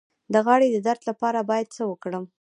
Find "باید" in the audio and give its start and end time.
1.49-1.67